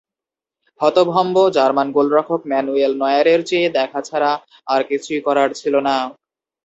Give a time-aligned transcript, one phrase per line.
[0.79, 4.31] হতভম্ব জার্মান গোলরক্ষক ম্যানুয়েল নয়্যারের চেয়ে দেখা ছাড়া
[4.89, 5.95] কিছুই করার ছিল না।